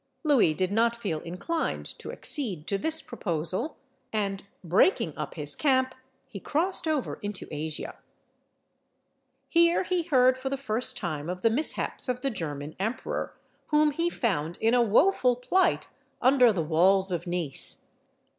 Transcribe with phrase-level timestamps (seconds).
[0.23, 3.77] Louis did not feel inclined to accede to this proposal,
[4.11, 5.93] and, breaking up his camp,
[6.27, 7.99] he crossed over into Asia.
[9.47, 13.37] Here he heard, for the first time, of the mishaps of the German emperor,
[13.67, 15.87] whom he found in a woful plight
[16.19, 17.85] under the walls of Nice.